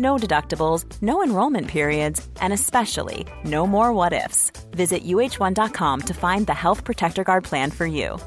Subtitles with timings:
[0.00, 4.52] No deductibles, no enrollment periods, and especially no more what ifs.
[4.70, 8.18] Visit uh1.com to find the Health Protector Guard plan for you.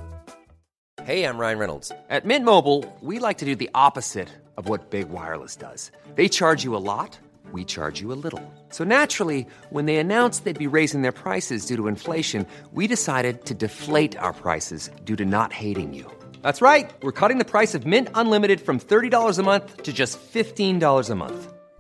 [1.03, 1.91] Hey, I'm Ryan Reynolds.
[2.09, 5.91] At Mint Mobile, we like to do the opposite of what Big Wireless does.
[6.15, 7.17] They charge you a lot,
[7.51, 8.43] we charge you a little.
[8.69, 13.45] So naturally, when they announced they'd be raising their prices due to inflation, we decided
[13.45, 16.05] to deflate our prices due to not hating you.
[16.43, 16.91] That's right.
[17.01, 21.15] We're cutting the price of Mint Unlimited from $30 a month to just $15 a
[21.15, 21.53] month.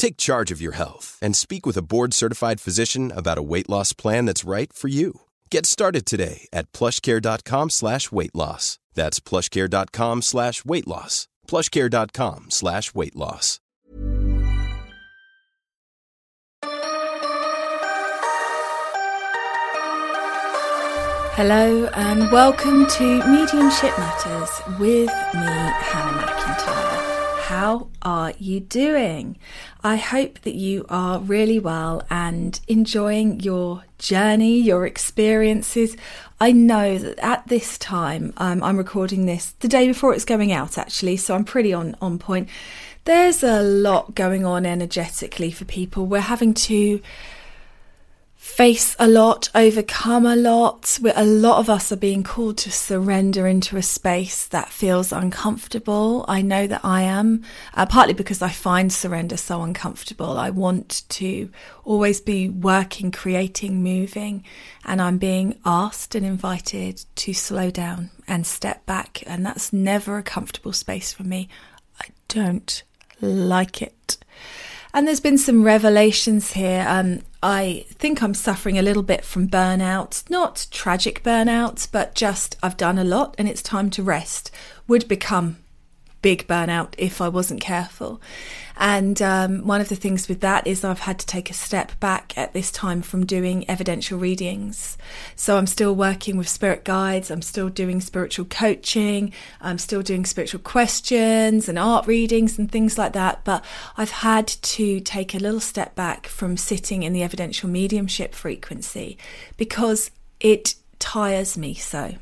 [0.00, 3.92] Take charge of your health and speak with a board-certified physician about a weight loss
[3.92, 5.20] plan that's right for you.
[5.50, 8.78] Get started today at plushcare.com slash weight loss.
[8.94, 11.28] That's plushcare.com slash weight loss.
[11.46, 13.60] plushcare.com slash weight loss.
[21.36, 25.46] Hello and welcome to Mediumship Matters with me,
[25.84, 26.99] Hannah McIntyre.
[27.50, 29.36] How are you doing?
[29.82, 35.96] I hope that you are really well and enjoying your journey, your experiences.
[36.40, 40.52] I know that at this time, um, I'm recording this the day before it's going
[40.52, 42.48] out, actually, so I'm pretty on, on point.
[43.04, 46.06] There's a lot going on energetically for people.
[46.06, 47.02] We're having to
[48.50, 50.98] face a lot, overcome a lot.
[51.00, 55.12] We're, A lot of us are being called to surrender into a space that feels
[55.12, 56.24] uncomfortable.
[56.28, 57.42] I know that I am,
[57.74, 60.36] uh, partly because I find surrender so uncomfortable.
[60.36, 61.50] I want to
[61.84, 64.44] always be working, creating, moving,
[64.84, 69.22] and I'm being asked and invited to slow down and step back.
[69.26, 71.48] And that's never a comfortable space for me.
[72.00, 72.82] I don't
[73.20, 74.18] like it.
[74.92, 76.84] And there's been some revelations here.
[76.88, 82.56] Um, I think I'm suffering a little bit from burnout, not tragic burnout, but just
[82.62, 84.50] I've done a lot and it's time to rest.
[84.86, 85.56] Would become
[86.20, 88.20] big burnout if I wasn't careful.
[88.80, 92.00] And um, one of the things with that is I've had to take a step
[92.00, 94.96] back at this time from doing evidential readings.
[95.36, 100.24] So I'm still working with spirit guides, I'm still doing spiritual coaching, I'm still doing
[100.24, 103.44] spiritual questions and art readings and things like that.
[103.44, 103.62] But
[103.98, 109.18] I've had to take a little step back from sitting in the evidential mediumship frequency
[109.58, 112.14] because it tires me so.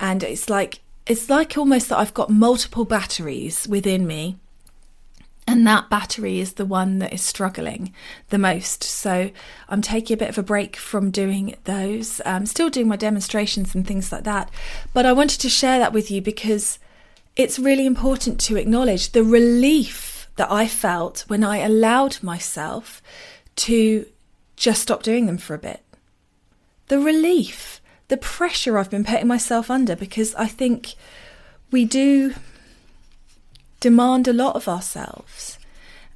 [0.00, 4.38] And it's like it's like almost that I've got multiple batteries within me
[5.48, 7.94] and that battery is the one that is struggling
[8.28, 8.84] the most.
[8.84, 9.30] So
[9.70, 12.20] I'm taking a bit of a break from doing those.
[12.26, 14.50] I'm still doing my demonstrations and things like that.
[14.92, 16.78] But I wanted to share that with you because
[17.34, 23.00] it's really important to acknowledge the relief that I felt when I allowed myself
[23.56, 24.04] to
[24.54, 25.82] just stop doing them for a bit.
[26.88, 30.92] The relief, the pressure I've been putting myself under because I think
[31.70, 32.34] we do
[33.80, 35.58] demand a lot of ourselves.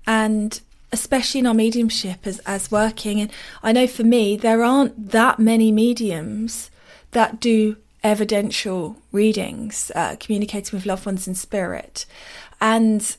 [0.07, 0.61] And
[0.93, 3.21] especially in our mediumship as, as working.
[3.21, 3.33] And
[3.63, 6.71] I know for me, there aren't that many mediums
[7.13, 12.05] that do evidential readings, uh, communicating with loved ones in spirit.
[12.61, 13.17] And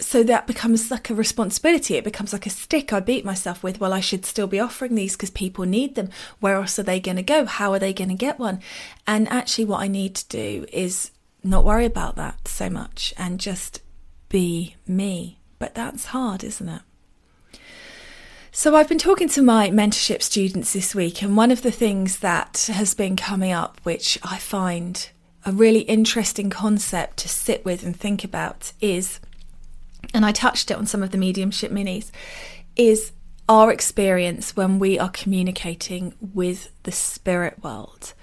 [0.00, 1.94] so that becomes like a responsibility.
[1.94, 3.80] It becomes like a stick I beat myself with.
[3.80, 6.10] Well, I should still be offering these because people need them.
[6.40, 7.44] Where else are they going to go?
[7.44, 8.60] How are they going to get one?
[9.06, 11.10] And actually, what I need to do is
[11.44, 13.82] not worry about that so much and just
[14.28, 15.38] be me.
[15.58, 16.82] But that's hard, isn't it?
[18.50, 22.20] So, I've been talking to my mentorship students this week, and one of the things
[22.20, 25.08] that has been coming up, which I find
[25.44, 29.18] a really interesting concept to sit with and think about, is
[30.12, 32.10] and I touched it on some of the mediumship minis,
[32.76, 33.12] is
[33.48, 38.14] our experience when we are communicating with the spirit world.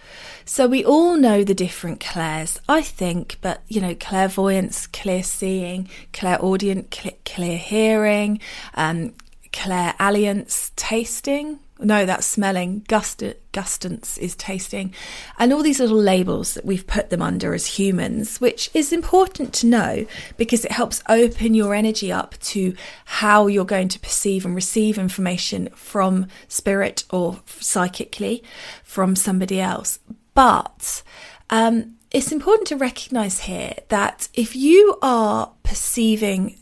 [0.46, 5.90] So we all know the different clairs, I think, but you know, clairvoyance, clear seeing,
[6.14, 6.92] clairaudient,
[7.24, 8.40] clear, hearing,
[8.74, 9.14] um,
[9.54, 12.86] clairalience, tasting, no, that's smelling.
[12.88, 14.94] Gust- gustance is tasting.
[15.38, 19.54] And all these little labels that we've put them under as humans, which is important
[19.56, 20.06] to know
[20.38, 22.74] because it helps open your energy up to
[23.06, 28.44] how you're going to perceive and receive information from spirit or psychically
[28.84, 30.00] from somebody else.
[30.34, 31.04] But
[31.50, 36.58] um, it's important to recognize here that if you are perceiving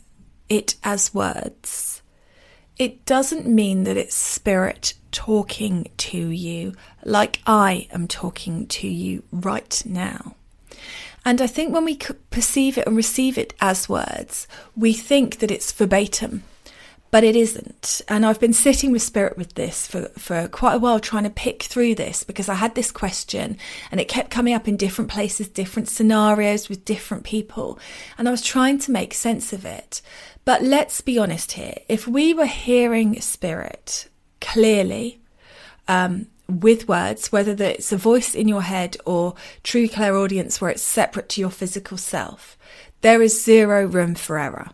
[0.48, 1.99] it as words,
[2.80, 6.72] it doesn't mean that it's spirit talking to you
[7.04, 10.34] like I am talking to you right now.
[11.22, 11.98] And I think when we
[12.30, 16.42] perceive it and receive it as words, we think that it's verbatim,
[17.10, 18.02] but it isn't.
[18.08, 21.30] And I've been sitting with Spirit with this for, for quite a while, trying to
[21.30, 23.56] pick through this because I had this question
[23.90, 27.78] and it kept coming up in different places, different scenarios with different people.
[28.16, 30.02] And I was trying to make sense of it.
[30.44, 34.08] But let's be honest here if we were hearing Spirit
[34.40, 35.20] clearly
[35.88, 39.34] um, with words, whether it's a voice in your head or
[39.64, 42.56] true clairaudience where it's separate to your physical self,
[43.00, 44.70] there is zero room for error.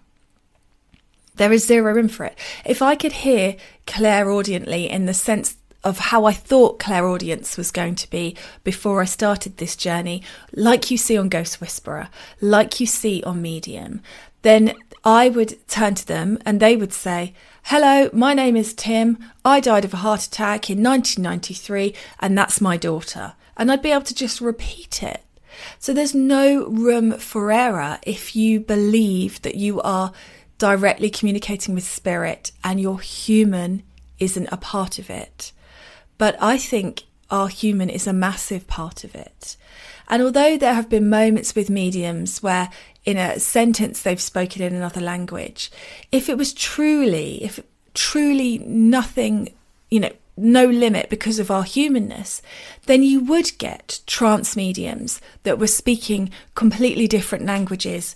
[1.36, 2.38] There is zero room for it.
[2.64, 3.56] If I could hear
[3.86, 9.04] clairaudiently in the sense of how I thought clairaudience was going to be before I
[9.04, 10.22] started this journey,
[10.52, 12.08] like you see on Ghost Whisperer,
[12.40, 14.00] like you see on Medium,
[14.42, 14.74] then
[15.04, 17.34] I would turn to them and they would say,
[17.64, 19.18] Hello, my name is Tim.
[19.44, 23.34] I died of a heart attack in 1993, and that's my daughter.
[23.56, 25.22] And I'd be able to just repeat it.
[25.78, 30.12] So there's no room for error if you believe that you are
[30.58, 33.82] directly communicating with spirit and your human
[34.18, 35.52] isn't a part of it.
[36.18, 39.56] But I think our human is a massive part of it.
[40.08, 42.70] And although there have been moments with mediums where
[43.04, 45.70] in a sentence they've spoken in another language,
[46.12, 47.60] if it was truly, if
[47.94, 49.52] truly nothing,
[49.90, 52.42] you know, no limit because of our humanness,
[52.86, 58.14] then you would get trance mediums that were speaking completely different languages,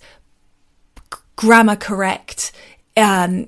[1.41, 2.51] grammar correct,
[2.95, 3.47] um,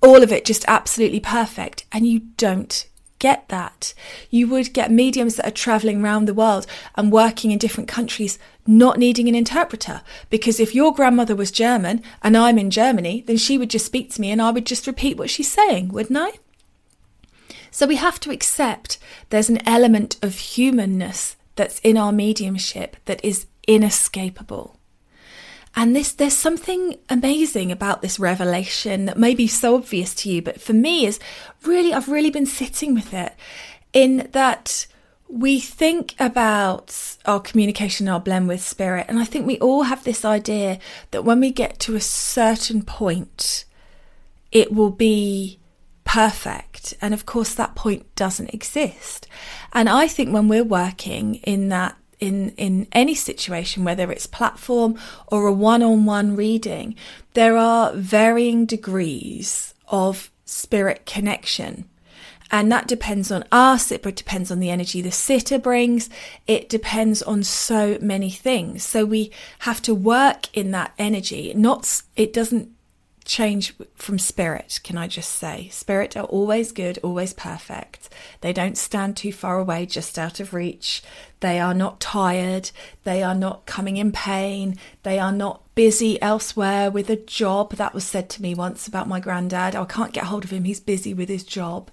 [0.00, 2.86] all of it just absolutely perfect, and you don't
[3.18, 3.94] get that.
[4.30, 8.38] You would get mediums that are traveling around the world and working in different countries,
[8.64, 10.02] not needing an interpreter.
[10.30, 14.12] Because if your grandmother was German and I'm in Germany, then she would just speak
[14.12, 16.38] to me and I would just repeat what she's saying, wouldn't I?
[17.72, 18.98] So we have to accept
[19.30, 24.75] there's an element of humanness that's in our mediumship that is inescapable.
[25.78, 30.40] And this, there's something amazing about this revelation that may be so obvious to you,
[30.40, 31.20] but for me is
[31.64, 33.34] really, I've really been sitting with it
[33.92, 34.86] in that
[35.28, 39.04] we think about our communication, our blend with spirit.
[39.08, 40.78] And I think we all have this idea
[41.10, 43.66] that when we get to a certain point,
[44.52, 45.58] it will be
[46.04, 46.94] perfect.
[47.02, 49.26] And of course, that point doesn't exist.
[49.72, 54.98] And I think when we're working in that in in any situation whether it's platform
[55.28, 56.94] or a one-on-one reading
[57.34, 61.88] there are varying degrees of spirit connection.
[62.50, 66.08] And that depends on us it depends on the energy the sitter brings
[66.46, 68.84] it depends on so many things.
[68.84, 71.52] So we have to work in that energy.
[71.54, 72.70] Not it doesn't
[73.26, 75.68] change from spirit, can I just say?
[75.70, 78.08] Spirit are always good, always perfect.
[78.40, 81.02] They don't stand too far away, just out of reach.
[81.40, 82.70] They are not tired.
[83.04, 84.78] They are not coming in pain.
[85.02, 87.72] They are not busy elsewhere with a job.
[87.72, 89.74] That was said to me once about my granddad.
[89.74, 90.64] I can't get hold of him.
[90.64, 91.90] He's busy with his job.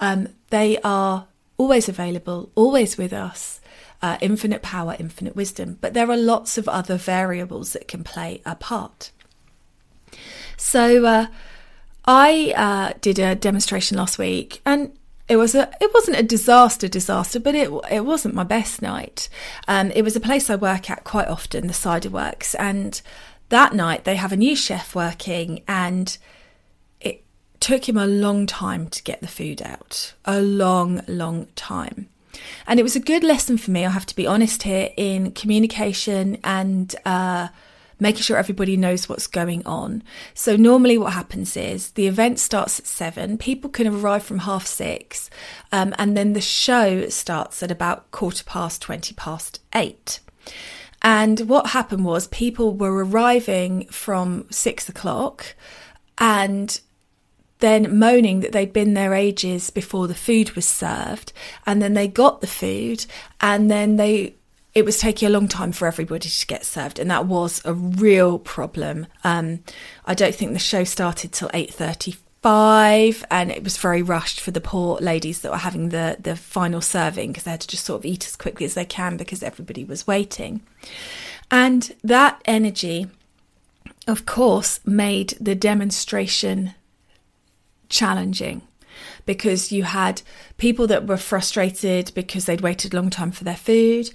[0.00, 3.60] Um, they are always available, always with us.
[4.02, 5.78] Uh, infinite power, infinite wisdom.
[5.80, 9.12] But there are lots of other variables that can play a part.
[10.56, 11.26] So uh,
[12.04, 14.92] I uh, did a demonstration last week, and
[15.28, 19.28] it was a it wasn't a disaster disaster but it it wasn't my best night.
[19.68, 23.00] Um, it was a place i work at quite often the cider works and
[23.48, 26.18] that night they have a new chef working and
[27.00, 27.22] it
[27.60, 32.08] took him a long time to get the food out a long long time.
[32.66, 35.32] And it was a good lesson for me i have to be honest here in
[35.32, 37.48] communication and uh,
[38.02, 40.02] making sure everybody knows what's going on.
[40.34, 44.66] So, normally, what happens is the event starts at seven, people can arrive from half
[44.66, 45.30] six,
[45.70, 50.20] um, and then the show starts at about quarter past, 20 past eight.
[51.00, 55.54] And what happened was people were arriving from six o'clock
[56.18, 56.80] and
[57.58, 61.32] then moaning that they'd been there ages before the food was served.
[61.66, 63.06] And then they got the food
[63.40, 64.34] and then they
[64.74, 67.74] it was taking a long time for everybody to get served, and that was a
[67.74, 69.06] real problem.
[69.22, 69.60] Um,
[70.06, 74.50] I don't think the show started till eight thirty-five, and it was very rushed for
[74.50, 77.84] the poor ladies that were having the the final serving because they had to just
[77.84, 80.62] sort of eat as quickly as they can because everybody was waiting,
[81.50, 83.08] and that energy,
[84.06, 86.74] of course, made the demonstration
[87.90, 88.62] challenging
[89.26, 90.22] because you had
[90.56, 94.10] people that were frustrated because they'd waited a long time for their food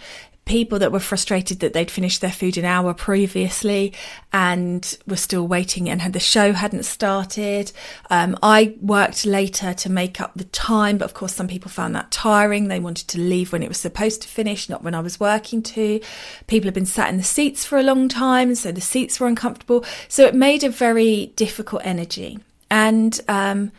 [0.48, 3.94] people that were frustrated that they'd finished their food an hour previously
[4.34, 7.72] and were still waiting and the show hadn't started.
[8.10, 11.96] Um, I worked later to make up the time, but of course, some people found
[11.96, 12.68] that tiring.
[12.68, 15.62] They wanted to leave when it was supposed to finish, not when I was working
[15.64, 16.00] to.
[16.48, 19.28] People had been sat in the seats for a long time, so the seats were
[19.28, 19.86] uncomfortable.
[20.08, 22.40] So it made a very difficult energy.
[22.72, 23.72] And um,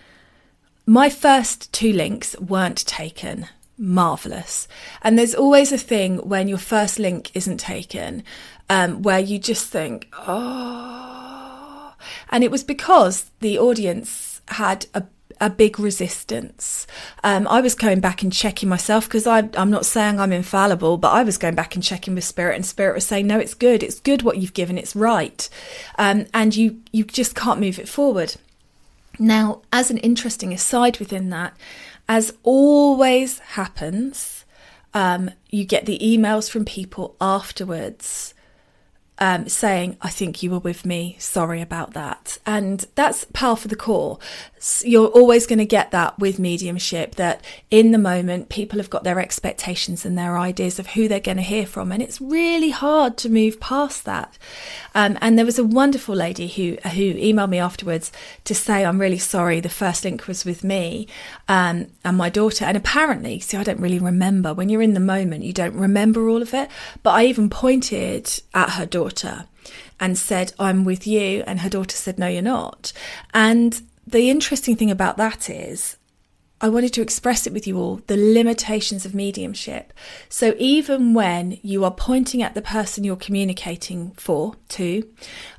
[0.86, 4.68] my first two links weren't taken marvelous.
[5.02, 8.24] And there's always a thing when your first link isn't taken
[8.68, 11.94] um, where you just think, oh.
[12.30, 15.04] And it was because the audience had a
[15.40, 16.86] a big resistance.
[17.22, 21.12] Um, I was going back and checking myself because I'm not saying I'm infallible, but
[21.12, 23.82] I was going back and checking with Spirit, and Spirit was saying, "No, it's good.
[23.82, 24.78] It's good what you've given.
[24.78, 25.48] It's right,"
[25.96, 28.36] um, and you you just can't move it forward.
[29.18, 31.56] Now, as an interesting aside within that,
[32.08, 34.44] as always happens,
[34.94, 38.34] um, you get the emails from people afterwards
[39.20, 42.38] um, saying, I think you were with me, sorry about that.
[42.46, 44.18] And that's par for the core.
[44.82, 49.04] You're always going to get that with mediumship that in the moment, people have got
[49.04, 51.90] their expectations and their ideas of who they're going to hear from.
[51.90, 54.38] And it's really hard to move past that.
[54.94, 58.12] Um, and there was a wonderful lady who, who emailed me afterwards
[58.44, 61.08] to say, I'm really sorry, the first link was with me
[61.48, 62.64] um, and my daughter.
[62.64, 64.54] And apparently, see, I don't really remember.
[64.54, 66.68] When you're in the moment, you don't remember all of it.
[67.02, 69.46] But I even pointed at her daughter daughter
[69.98, 71.42] and said, I'm with you.
[71.46, 72.92] And her daughter said, No, you're not.
[73.32, 75.96] And the interesting thing about that is,
[76.60, 79.92] I wanted to express it with you all the limitations of mediumship.
[80.28, 85.08] So, even when you are pointing at the person you're communicating for, to,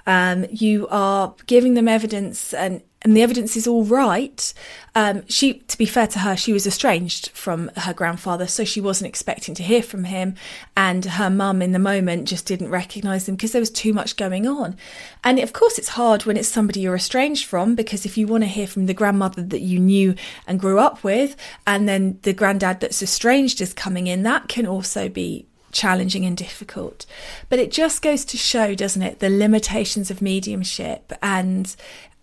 [0.06, 4.54] um, you are giving them evidence and and the evidence is all right.
[4.94, 8.82] Um, she, to be fair to her, she was estranged from her grandfather, so she
[8.82, 10.36] wasn't expecting to hear from him.
[10.76, 14.18] And her mum, in the moment, just didn't recognise him because there was too much
[14.18, 14.76] going on.
[15.24, 18.44] And of course, it's hard when it's somebody you're estranged from because if you want
[18.44, 20.16] to hear from the grandmother that you knew
[20.46, 24.68] and grew up with, and then the granddad that's estranged is coming in, that can
[24.68, 27.06] also be challenging and difficult.
[27.48, 31.76] But it just goes to show, doesn't it, the limitations of mediumship and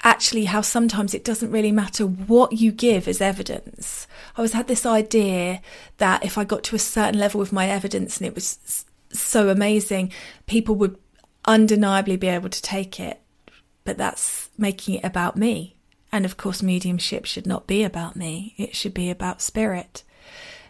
[0.02, 4.06] actually how sometimes it doesn't really matter what you give as evidence.
[4.34, 5.60] I always had this idea
[5.98, 9.48] that if I got to a certain level with my evidence and it was so
[9.48, 10.12] amazing,
[10.46, 10.98] people would
[11.46, 13.20] undeniably be able to take it.
[13.84, 15.76] But that's making it about me.
[16.12, 20.02] And of course, mediumship should not be about me, it should be about spirit.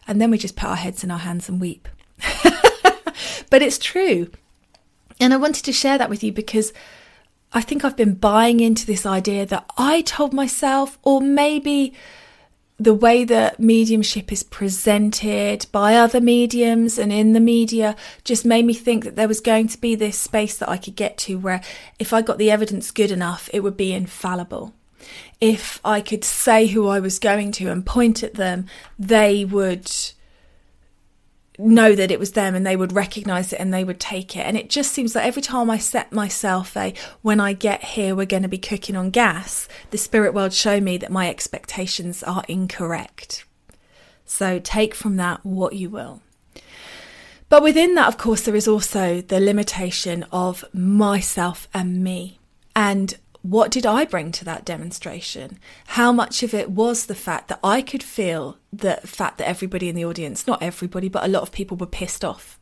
[0.08, 1.88] And then we just put our heads in our hands and weep.
[3.50, 4.30] but it's true.
[5.20, 6.72] And I wanted to share that with you because
[7.56, 11.94] I think I've been buying into this idea that I told myself, or maybe
[12.76, 18.66] the way that mediumship is presented by other mediums and in the media just made
[18.66, 21.38] me think that there was going to be this space that I could get to
[21.38, 21.62] where
[21.98, 24.74] if I got the evidence good enough, it would be infallible.
[25.40, 28.66] If I could say who I was going to and point at them,
[28.98, 29.90] they would
[31.58, 34.40] know that it was them and they would recognize it and they would take it.
[34.40, 38.14] And it just seems like every time I set myself a when I get here,
[38.14, 42.22] we're going to be cooking on gas, the spirit world show me that my expectations
[42.22, 43.44] are incorrect.
[44.24, 46.20] So take from that what you will.
[47.48, 52.40] But within that, of course, there is also the limitation of myself and me.
[52.74, 53.16] And
[53.50, 55.58] what did I bring to that demonstration?
[55.88, 59.88] How much of it was the fact that I could feel the fact that everybody
[59.88, 62.58] in the audience, not everybody, but a lot of people were pissed off.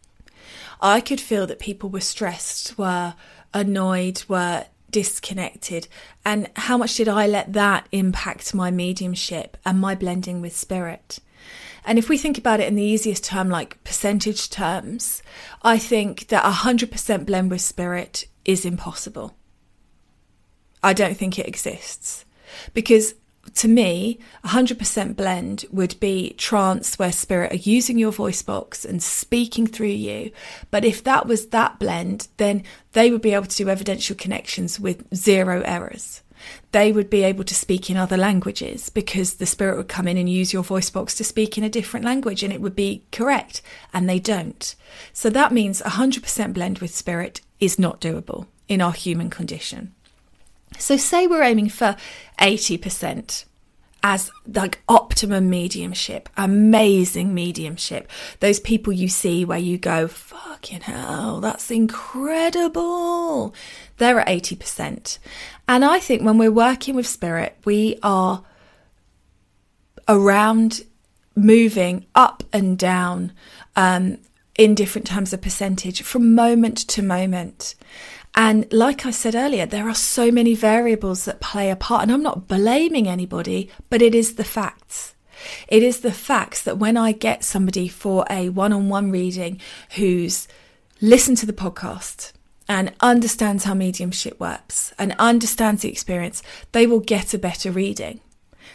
[0.80, 3.14] I could feel that people were stressed, were
[3.54, 5.88] annoyed, were disconnected.
[6.24, 11.18] And how much did I let that impact my mediumship and my blending with spirit?
[11.86, 15.22] And if we think about it in the easiest term, like percentage terms,
[15.62, 19.34] I think that 100% blend with spirit is impossible.
[20.84, 22.24] I don't think it exists.
[22.72, 23.14] Because
[23.54, 29.02] to me, 100% blend would be trance where spirit are using your voice box and
[29.02, 30.30] speaking through you.
[30.70, 32.62] But if that was that blend, then
[32.92, 36.22] they would be able to do evidential connections with zero errors.
[36.72, 40.18] They would be able to speak in other languages because the spirit would come in
[40.18, 43.04] and use your voice box to speak in a different language and it would be
[43.12, 43.62] correct.
[43.92, 44.74] And they don't.
[45.12, 49.94] So that means 100% blend with spirit is not doable in our human condition.
[50.78, 51.96] So, say we're aiming for
[52.38, 53.44] 80%
[54.02, 58.10] as like optimum mediumship, amazing mediumship.
[58.40, 63.54] Those people you see where you go, fucking hell, that's incredible.
[63.96, 65.18] They're at 80%.
[65.66, 68.44] And I think when we're working with spirit, we are
[70.06, 70.84] around
[71.34, 73.32] moving up and down
[73.74, 74.18] um,
[74.56, 77.74] in different terms of percentage from moment to moment.
[78.36, 82.12] And like I said earlier, there are so many variables that play a part, and
[82.12, 85.14] I'm not blaming anybody, but it is the facts.
[85.68, 89.60] It is the facts that when I get somebody for a one on one reading
[89.96, 90.48] who's
[91.00, 92.32] listened to the podcast
[92.66, 98.20] and understands how mediumship works and understands the experience, they will get a better reading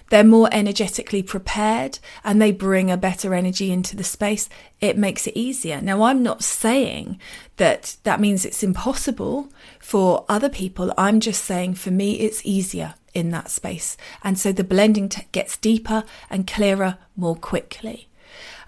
[0.10, 4.50] they're more energetically prepared and they bring a better energy into the space,
[4.82, 5.82] it makes it easier.
[5.82, 7.20] Now, I'm not saying
[7.58, 9.50] that that means it's impossible
[9.80, 10.94] for other people.
[10.98, 13.98] I'm just saying for me, it's easier in that space.
[14.24, 18.08] And so the blending t- gets deeper and clearer more quickly.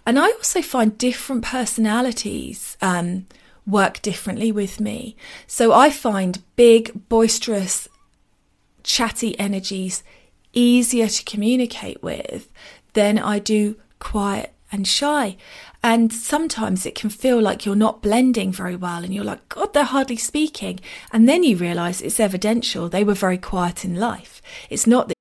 [0.06, 3.28] And I also find different personalities um,
[3.68, 5.16] work differently with me.
[5.46, 7.88] So I find big, boisterous,
[8.84, 10.04] chatty energies
[10.54, 12.52] easier to communicate with
[12.94, 15.38] than I do quiet and shy.
[15.84, 19.74] And sometimes it can feel like you're not blending very well and you're like, God,
[19.74, 20.80] they're hardly speaking.
[21.12, 22.88] And then you realize it's evidential.
[22.88, 24.42] They were very quiet in life.
[24.70, 25.21] It's not that.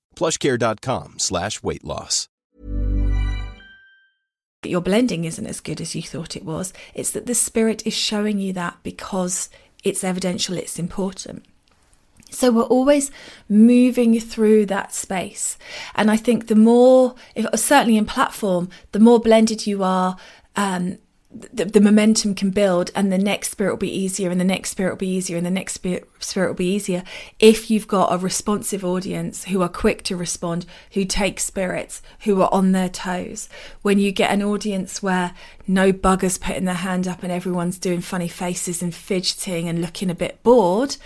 [0.21, 2.27] plushcare.com slash weight loss.
[4.63, 6.71] Your blending isn't as good as you thought it was.
[6.93, 9.49] It's that the spirit is showing you that because
[9.83, 11.43] it's evidential, it's important.
[12.29, 13.09] So we're always
[13.49, 15.57] moving through that space.
[15.95, 20.17] And I think the more, if, certainly in platform, the more blended you are,
[20.55, 20.99] um,
[21.33, 24.71] the, the, momentum can build and the next spirit will be easier and the next
[24.71, 27.03] spirit will be easier and the next spirit, spirit will be easier
[27.39, 32.41] if you've got a responsive audience who are quick to respond who take spirits who
[32.41, 33.47] are on their toes.
[33.81, 35.33] When you get an audience where
[35.67, 40.09] no buggers putting their hand up and everyone's doing funny faces and fidgeting and looking
[40.09, 40.97] a bit bored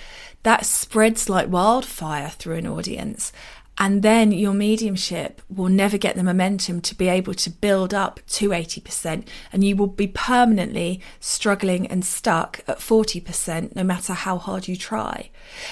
[0.45, 3.31] that spreads like wildfire through an audience
[3.77, 8.21] and then your mediumship will never get the momentum to be able to build up
[8.27, 9.27] to 80%.
[9.51, 14.77] And you will be permanently struggling and stuck at 40%, no matter how hard you
[14.77, 15.29] try.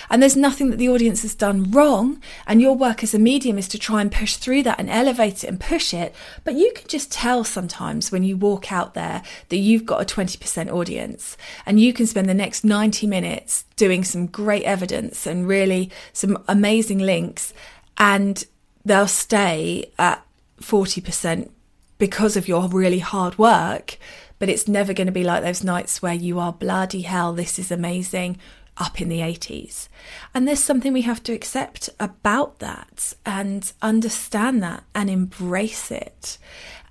[0.10, 2.22] And there's nothing that the audience has done wrong.
[2.46, 5.46] And your work as a medium is to try and push through that and elevate
[5.46, 6.14] it and push it.
[6.44, 10.16] But you can just tell sometimes when you walk out there that you've got a
[10.16, 15.48] 20% audience and you can spend the next 90 minutes doing some great evidence and
[15.48, 17.54] really some amazing links
[17.98, 18.46] and
[18.86, 20.26] they'll stay at
[20.62, 21.50] 40%
[21.98, 23.98] because of your really hard work.
[24.40, 27.58] But it's never going to be like those nights where you are bloody hell, this
[27.58, 28.38] is amazing.
[28.78, 29.88] up in the 80s.
[30.34, 36.38] And there's something we have to accept about that and understand that and embrace it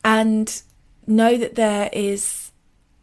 [0.05, 0.63] and
[1.07, 2.53] know that there is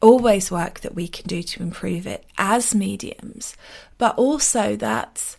[0.01, 3.55] always work that we can do to improve it as mediums,
[3.97, 5.35] but also that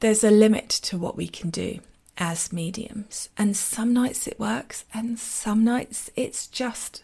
[0.00, 1.80] there's a limit to what we can do
[2.18, 3.28] as mediums.
[3.38, 7.02] And some nights it works, and some nights it's just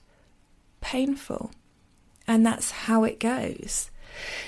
[0.80, 1.52] painful.
[2.26, 3.90] And that's how it goes.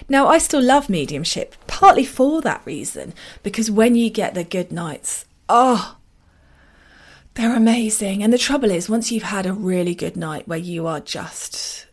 [0.08, 4.72] Now, I still love mediumship, partly for that reason, because when you get the good
[4.72, 5.96] nights, oh,
[7.34, 8.22] they're amazing.
[8.22, 11.86] And the trouble is, once you've had a really good night where you are just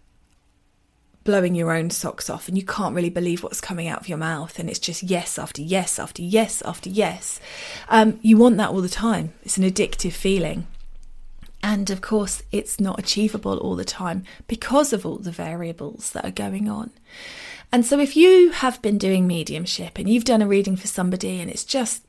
[1.26, 4.18] blowing your own socks off and you can't really believe what's coming out of your
[4.18, 7.42] mouth and it's just yes after yes after yes after yes.
[7.90, 9.34] Um, you want that all the time.
[9.44, 10.68] It's an addictive feeling.
[11.62, 16.24] And of course it's not achievable all the time because of all the variables that
[16.24, 16.92] are going on.
[17.72, 21.42] And so if you have been doing mediumship and you've done a reading for somebody
[21.42, 22.05] and it's just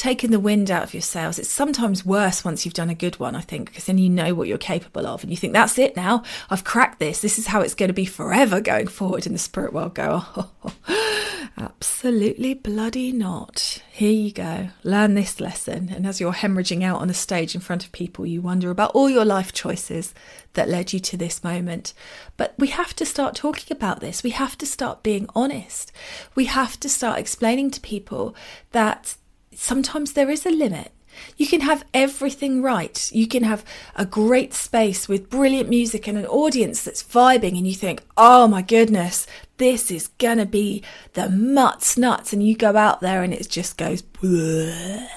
[0.00, 1.38] taken the wind out of your sails.
[1.38, 4.34] It's sometimes worse once you've done a good one, I think, because then you know
[4.34, 6.22] what you're capable of and you think, that's it now.
[6.48, 7.20] I've cracked this.
[7.20, 9.94] This is how it's going to be forever going forward in the spirit world.
[9.94, 10.50] Go, oh,
[11.58, 13.82] absolutely bloody not.
[13.92, 14.70] Here you go.
[14.82, 15.90] Learn this lesson.
[15.94, 18.92] And as you're hemorrhaging out on a stage in front of people, you wonder about
[18.92, 20.14] all your life choices
[20.54, 21.92] that led you to this moment.
[22.38, 24.22] But we have to start talking about this.
[24.22, 25.92] We have to start being honest.
[26.34, 28.34] We have to start explaining to people
[28.72, 29.16] that
[29.54, 30.92] sometimes there is a limit.
[31.36, 33.10] You can have everything right.
[33.12, 33.64] You can have
[33.96, 38.46] a great space with brilliant music and an audience that's vibing, and you think, oh
[38.46, 39.26] my goodness,
[39.58, 40.82] this is gonna be
[41.14, 42.32] the mutts nuts.
[42.32, 45.08] And you go out there and it just goes, Bleh.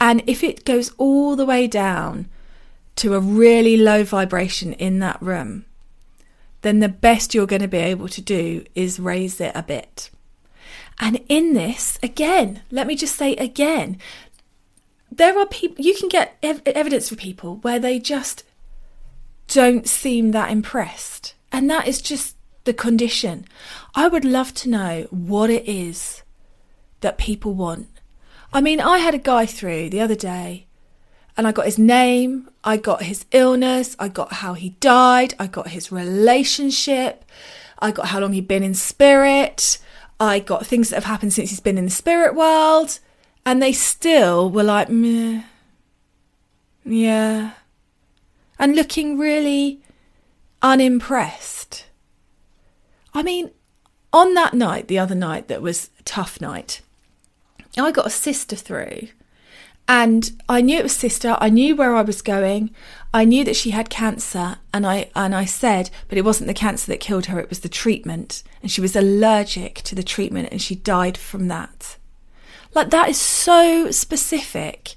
[0.00, 2.28] and if it goes all the way down
[2.96, 5.64] to a really low vibration in that room,
[6.62, 10.10] then the best you're going to be able to do is raise it a bit.
[10.98, 13.98] And in this, again, let me just say again,
[15.10, 18.44] there are people, you can get ev- evidence for people where they just
[19.48, 21.34] don't seem that impressed.
[21.52, 23.44] And that is just the condition.
[23.94, 26.22] I would love to know what it is
[27.00, 27.88] that people want.
[28.52, 30.66] I mean, I had a guy through the other day
[31.36, 35.48] and I got his name, I got his illness, I got how he died, I
[35.48, 37.24] got his relationship,
[37.80, 39.78] I got how long he'd been in spirit,
[40.24, 42.98] I got things that have happened since he's been in the spirit world,
[43.44, 45.42] and they still were like, meh,
[46.84, 47.52] yeah,
[48.58, 49.82] and looking really
[50.62, 51.86] unimpressed.
[53.12, 53.50] I mean,
[54.12, 56.80] on that night, the other night that was a tough night,
[57.76, 59.08] I got a sister through
[59.86, 61.36] and I knew it was sister.
[61.40, 62.70] I knew where I was going.
[63.12, 66.54] I knew that she had cancer, and I and I said, but it wasn't the
[66.54, 67.38] cancer that killed her.
[67.38, 71.48] It was the treatment, and she was allergic to the treatment, and she died from
[71.48, 71.96] that.
[72.74, 74.96] Like that is so specific,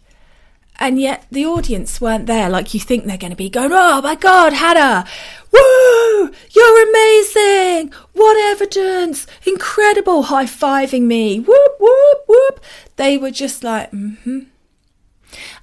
[0.79, 2.49] and yet the audience weren't there.
[2.49, 5.05] Like you think they're going to be going, "Oh my God, Hannah,
[5.51, 7.91] woo, you're amazing!
[8.13, 9.27] What evidence?
[9.45, 12.61] Incredible!" High fiving me, whoop whoop whoop.
[12.95, 14.39] They were just like, mm "Hmm."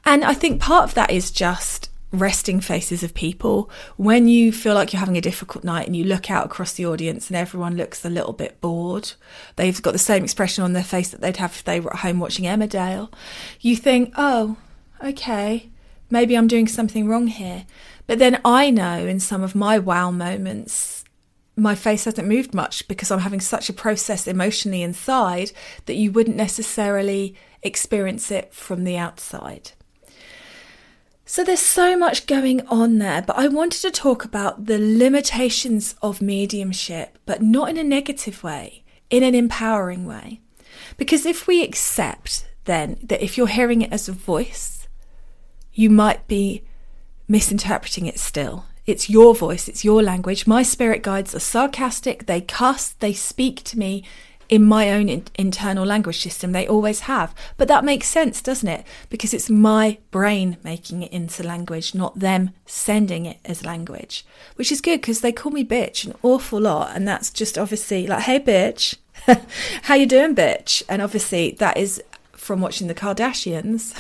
[0.05, 3.71] And I think part of that is just resting faces of people.
[3.97, 6.87] When you feel like you're having a difficult night and you look out across the
[6.87, 9.13] audience and everyone looks a little bit bored,
[9.57, 12.01] they've got the same expression on their face that they'd have if they were at
[12.01, 13.13] home watching Emmerdale,
[13.61, 14.57] you think, oh,
[15.03, 15.71] okay,
[16.11, 17.67] maybe I'm doing something wrong here.
[18.07, 21.05] But then I know in some of my wow moments,
[21.57, 25.53] my face hasn't moved much because I'm having such a process emotionally inside
[25.87, 29.73] that you wouldn't necessarily experience it from the outside.
[31.27, 35.95] So there's so much going on there, but I wanted to talk about the limitations
[36.03, 40.41] of mediumship, but not in a negative way, in an empowering way.
[40.97, 44.89] Because if we accept then that if you're hearing it as a voice,
[45.73, 46.65] you might be
[47.29, 48.67] misinterpreting it still.
[48.87, 50.47] It's your voice, it's your language.
[50.47, 54.05] My spirit guides are sarcastic, they cuss, they speak to me
[54.49, 56.53] in my own in- internal language system.
[56.53, 57.35] They always have.
[57.57, 58.85] But that makes sense, doesn't it?
[59.09, 64.25] Because it's my brain making it into language, not them sending it as language.
[64.57, 66.95] Which is good because they call me bitch an awful lot.
[66.95, 68.97] And that's just obviously like, hey, bitch,
[69.83, 70.83] how you doing, bitch?
[70.89, 72.03] And obviously that is
[72.33, 73.95] from watching the Kardashians.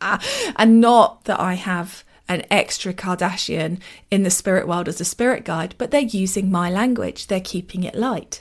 [0.56, 5.44] and not that I have an extra Kardashian in the spirit world as a spirit
[5.44, 7.26] guide, but they're using my language.
[7.26, 8.40] They're keeping it light.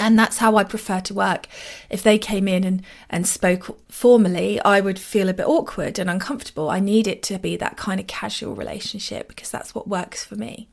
[0.00, 1.48] And that's how I prefer to work.
[1.90, 6.08] If they came in and, and spoke formally, I would feel a bit awkward and
[6.08, 6.70] uncomfortable.
[6.70, 10.36] I need it to be that kind of casual relationship because that's what works for
[10.36, 10.68] me.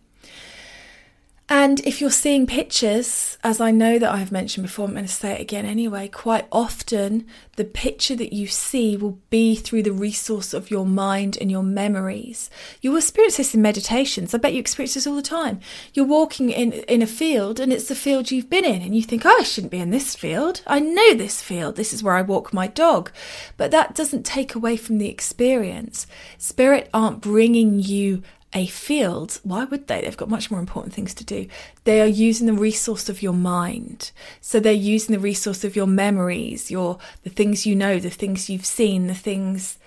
[1.48, 5.12] And if you're seeing pictures, as I know that I've mentioned before, I'm going to
[5.12, 9.92] say it again anyway, quite often the picture that you see will be through the
[9.92, 12.50] resource of your mind and your memories.
[12.82, 14.34] You will experience this in meditations.
[14.34, 15.60] I bet you experience this all the time.
[15.94, 19.04] You're walking in, in a field and it's the field you've been in, and you
[19.04, 20.62] think, oh, I shouldn't be in this field.
[20.66, 21.76] I know this field.
[21.76, 23.12] This is where I walk my dog.
[23.56, 26.08] But that doesn't take away from the experience.
[26.40, 28.24] Spirit aren't bringing you
[28.56, 30.02] a field, why would they?
[30.02, 31.48] They've got much more important things to do.
[31.84, 34.12] They are using the resource of your mind.
[34.40, 38.50] So they're using the resource of your memories, your the things you know, the things
[38.50, 39.78] you've seen, the things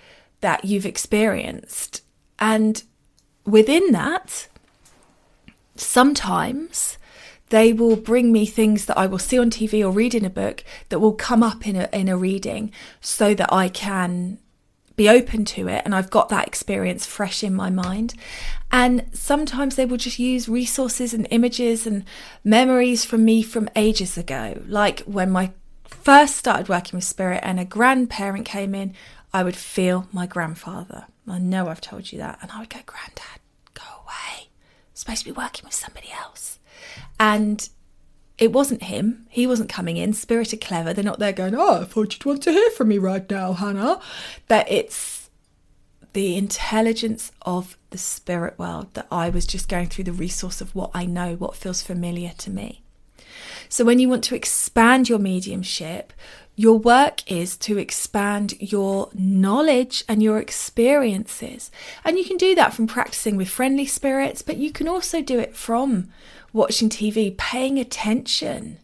[0.42, 2.02] that you've experienced.
[2.38, 2.82] And
[3.46, 4.48] within that,
[5.74, 6.98] sometimes
[7.48, 10.30] they will bring me things that I will see on TV or read in a
[10.30, 14.38] book that will come up in a in a reading so that I can
[14.98, 18.12] be open to it and I've got that experience fresh in my mind.
[18.70, 22.04] And sometimes they will just use resources and images and
[22.44, 24.60] memories from me from ages ago.
[24.66, 25.52] Like when my
[25.86, 28.92] first started working with spirit and a grandparent came in,
[29.32, 31.06] I would feel my grandfather.
[31.26, 32.38] I know I've told you that.
[32.42, 33.40] And I would go, Granddad,
[33.74, 34.48] go away.
[34.48, 36.58] I'm supposed to be working with somebody else.
[37.20, 37.68] And
[38.38, 39.26] it wasn't him.
[39.28, 40.12] He wasn't coming in.
[40.12, 40.92] Spirit are clever.
[40.92, 43.52] They're not there going, Oh, I thought you'd want to hear from me right now,
[43.52, 44.00] Hannah.
[44.46, 45.28] But it's
[46.12, 50.74] the intelligence of the spirit world that I was just going through the resource of
[50.74, 52.82] what I know, what feels familiar to me.
[53.68, 56.12] So when you want to expand your mediumship,
[56.56, 61.70] your work is to expand your knowledge and your experiences.
[62.04, 65.38] And you can do that from practicing with friendly spirits, but you can also do
[65.38, 66.08] it from
[66.52, 68.78] watching TV, paying attention.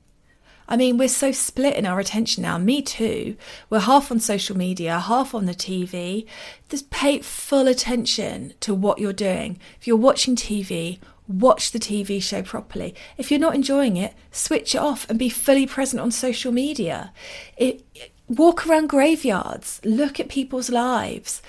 [0.67, 2.57] I mean, we're so split in our attention now.
[2.57, 3.37] Me too.
[3.69, 6.27] We're half on social media, half on the TV.
[6.69, 9.59] Just pay full attention to what you're doing.
[9.79, 10.99] If you're watching TV,
[11.29, 12.95] watch the TV show properly.
[13.19, 17.13] If you're not enjoying it, switch it off and be fully present on social media.
[17.59, 17.85] It,
[18.27, 21.43] walk around graveyards, look at people's lives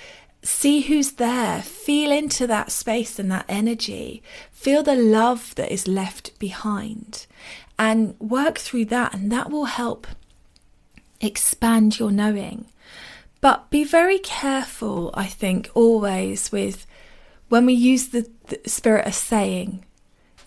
[0.46, 5.88] see who's there, feel into that space and that energy, feel the love that is
[5.88, 7.26] left behind,
[7.80, 10.08] and work through that, and that will help
[11.20, 12.66] expand your knowing.
[13.42, 16.86] But be very careful, I think, always with
[17.50, 19.84] when we use the, the spirit of saying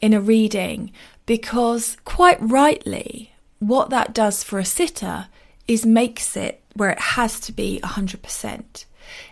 [0.00, 0.92] in a reading,
[1.26, 5.26] because quite rightly, what that does for a sitter
[5.66, 8.84] is makes it where it has to be 100%.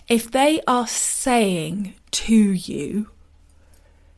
[0.08, 3.08] If they are saying to you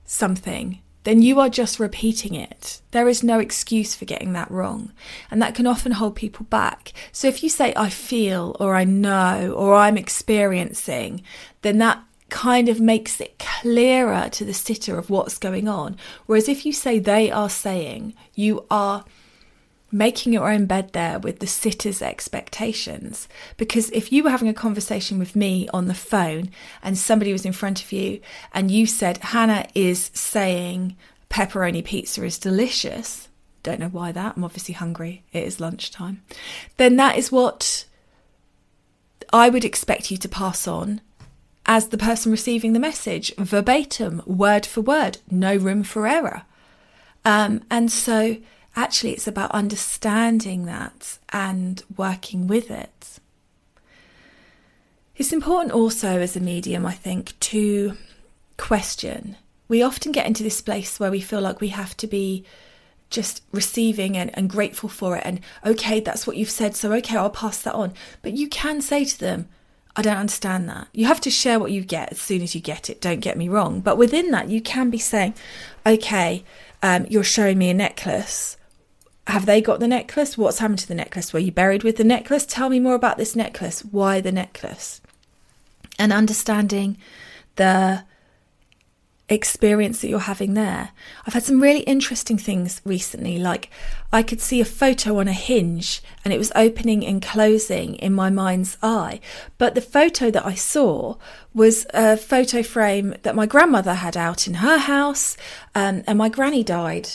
[0.05, 2.83] something, then you are just repeating it.
[2.91, 4.93] There is no excuse for getting that wrong.
[5.31, 6.93] And that can often hold people back.
[7.13, 11.23] So if you say, I feel, or I know, or I'm experiencing,
[11.63, 15.97] then that kind of makes it clearer to the sitter of what's going on.
[16.27, 19.05] Whereas if you say they are saying, you are
[19.91, 23.29] making your own bed there with the sitter's expectations.
[23.57, 26.51] Because if you were having a conversation with me on the phone
[26.83, 28.21] and somebody was in front of you
[28.53, 30.97] and you said, Hannah is saying
[31.31, 33.29] pepperoni pizza is delicious,
[33.63, 36.23] don't know why that, I'm obviously hungry, it is lunchtime,
[36.77, 37.85] then that is what
[39.33, 41.01] I would expect you to pass on
[41.67, 46.43] as the person receiving the message, verbatim, word for word, no room for error.
[47.27, 48.39] Um, and so,
[48.79, 53.19] actually it's about understanding that and working with it.
[55.17, 57.95] It's important also as a medium, I think, to
[58.57, 59.37] question.
[59.67, 62.45] We often get into this place where we feel like we have to be
[63.11, 67.17] just receiving and, and grateful for it and okay that's what you've said so okay
[67.17, 69.49] i'll pass that on but you can say to them
[69.97, 70.87] I don't understand that.
[70.93, 73.37] You have to share what you get as soon as you get it, don't get
[73.37, 73.81] me wrong.
[73.81, 75.35] But within that, you can be saying,
[75.85, 76.45] okay,
[76.85, 78.58] um, you're showing me a necklace
[79.29, 80.39] have they got the necklace?
[80.39, 81.33] What's happened to the necklace?
[81.33, 82.47] Were you buried with the necklace?
[82.47, 83.85] Tell me more about this necklace.
[83.85, 85.03] Why the necklace?
[85.99, 86.97] And understanding
[87.57, 88.05] the
[89.29, 90.93] experience that you're having there.
[91.27, 93.69] I've had some really interesting things recently, like
[94.11, 98.15] I could see a photo on a hinge and it was opening and closing in
[98.15, 99.21] my mind's eye.
[99.59, 101.17] But the photo that I saw
[101.53, 105.37] was a photo frame that my grandmother had out in her house,
[105.75, 107.11] um, and my granny died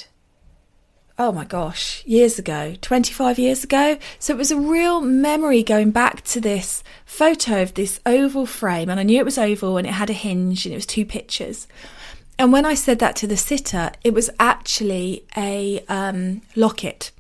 [1.24, 3.98] oh my gosh, years ago, 25 years ago.
[4.20, 8.90] So it was a real memory going back to this photo of this oval frame.
[8.90, 11.06] And I knew it was oval and it had a hinge and it was two
[11.06, 11.66] pictures.
[12.38, 17.12] And when I said that to the sitter, it was actually a um, locket.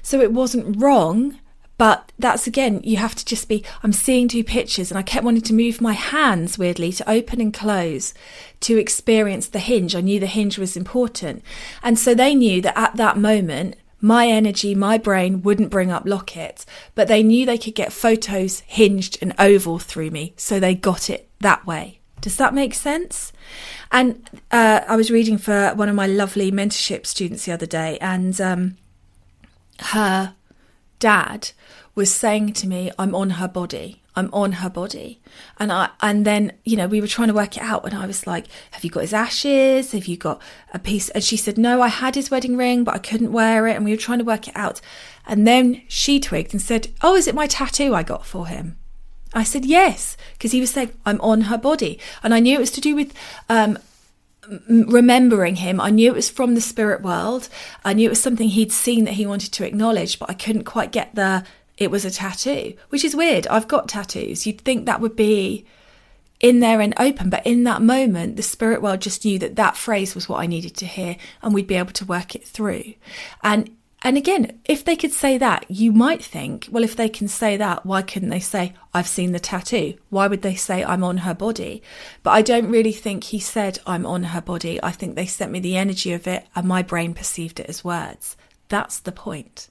[0.00, 1.40] So it wasn't wrong,
[1.76, 5.24] But that's again, you have to just be, I'm seeing two pictures and I kept
[5.24, 8.14] wanting to move my hands weirdly to open and close
[8.60, 9.96] to experience the hinge.
[9.96, 11.42] I knew the hinge was important.
[11.82, 16.06] And so they knew that at that moment, my energy, my brain wouldn't bring up
[16.06, 20.34] Locket, but they knew they could get photos hinged and oval through me.
[20.36, 22.00] So they got it that way.
[22.20, 23.32] Does that make sense?
[23.90, 27.98] And uh, I was reading for one of my lovely mentorship students the other day,
[28.00, 28.76] and um,
[29.80, 30.34] her
[31.04, 31.50] dad
[31.94, 34.00] was saying to me, I'm on her body.
[34.16, 35.20] I'm on her body.
[35.58, 38.06] And I and then, you know, we were trying to work it out and I
[38.06, 39.92] was like, Have you got his ashes?
[39.92, 40.40] Have you got
[40.72, 41.10] a piece?
[41.10, 43.76] And she said, No, I had his wedding ring, but I couldn't wear it.
[43.76, 44.80] And we were trying to work it out.
[45.26, 48.78] And then she twigged and said, Oh, is it my tattoo I got for him?
[49.34, 51.98] I said, Yes, because he was saying, I'm on her body.
[52.22, 53.12] And I knew it was to do with
[53.50, 53.78] um,
[54.68, 55.80] remembering him.
[55.80, 57.48] I knew it was from the spirit world.
[57.84, 60.64] I knew it was something he'd seen that he wanted to acknowledge, but I couldn't
[60.64, 61.44] quite get the
[61.76, 63.46] it was a tattoo, which is weird.
[63.48, 64.46] I've got tattoos.
[64.46, 65.66] You'd think that would be
[66.40, 69.76] in there and open, but in that moment, the spirit world just knew that that
[69.76, 72.94] phrase was what I needed to hear, and we'd be able to work it through.
[73.42, 73.74] And
[74.04, 77.56] and again, if they could say that, you might think, well, if they can say
[77.56, 79.94] that, why couldn't they say, I've seen the tattoo?
[80.10, 81.82] Why would they say, I'm on her body?
[82.22, 84.78] But I don't really think he said, I'm on her body.
[84.82, 87.82] I think they sent me the energy of it, and my brain perceived it as
[87.82, 88.36] words.
[88.68, 89.70] That's the point.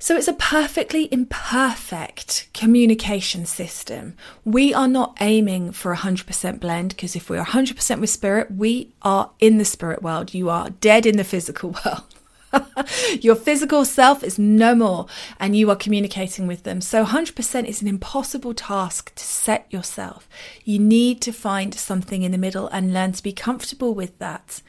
[0.00, 4.16] So it's a perfectly imperfect communication system.
[4.44, 9.30] We are not aiming for 100% blend because if we're 100% with spirit, we are
[9.38, 10.34] in the spirit world.
[10.34, 12.02] You are dead in the physical world.
[13.20, 15.06] Your physical self is no more
[15.38, 16.80] and you are communicating with them.
[16.80, 20.28] So 100% is an impossible task to set yourself.
[20.64, 24.62] You need to find something in the middle and learn to be comfortable with that.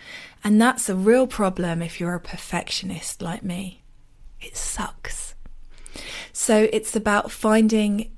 [0.43, 3.81] And that's a real problem if you're a perfectionist like me.
[4.39, 5.35] It sucks.
[6.33, 8.11] So it's about finding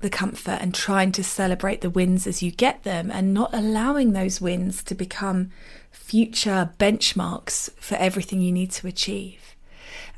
[0.00, 4.12] the comfort and trying to celebrate the wins as you get them and not allowing
[4.12, 5.50] those wins to become
[5.92, 9.56] future benchmarks for everything you need to achieve.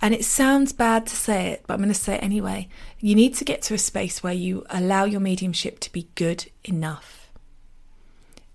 [0.00, 2.68] And it sounds bad to say it, but I'm going to say it anyway.
[3.00, 6.50] You need to get to a space where you allow your mediumship to be good
[6.64, 7.30] enough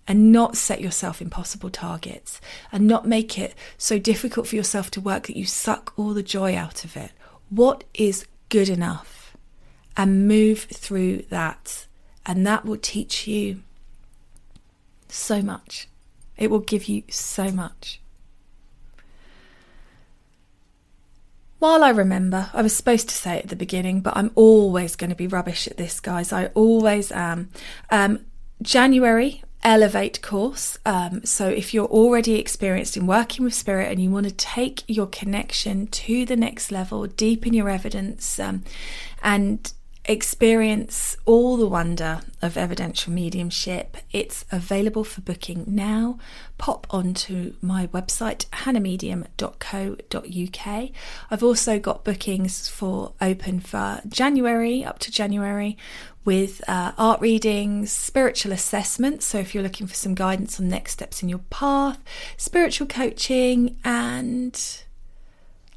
[0.07, 4.99] and not set yourself impossible targets and not make it so difficult for yourself to
[4.99, 7.11] work that you suck all the joy out of it.
[7.49, 9.37] What is good enough?
[9.95, 11.85] And move through that.
[12.25, 13.61] And that will teach you
[15.07, 15.87] so much.
[16.39, 18.01] It will give you so much.
[21.59, 25.09] While I remember, I was supposed to say at the beginning, but I'm always going
[25.09, 26.31] to be rubbish at this, guys.
[26.31, 27.49] I always am.
[27.91, 28.25] Um,
[28.61, 30.77] January, Elevate course.
[30.85, 34.83] Um, so, if you're already experienced in working with spirit and you want to take
[34.87, 38.63] your connection to the next level, deepen your evidence, um,
[39.21, 39.73] and
[40.05, 43.97] experience all the wonder of evidential mediumship.
[44.11, 46.17] It's available for booking now.
[46.57, 50.89] Pop onto my website, hannahmedium.co.uk.
[51.31, 55.77] I've also got bookings for open for January, up to January,
[56.25, 59.25] with uh, art readings, spiritual assessments.
[59.25, 61.99] So, if you're looking for some guidance on next steps in your path,
[62.37, 64.83] spiritual coaching, and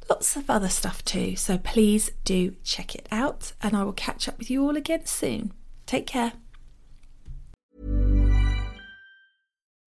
[0.09, 1.35] lots of other stuff too.
[1.35, 5.05] So please do check it out, and I will catch up with you all again
[5.05, 5.53] soon.
[5.85, 6.33] Take care.